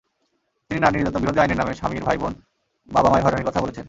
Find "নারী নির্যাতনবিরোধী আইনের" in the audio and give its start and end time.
0.79-1.57